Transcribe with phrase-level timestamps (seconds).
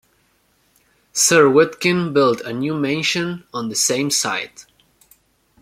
[1.13, 4.65] Sir Watkin built a new mansion on the same site.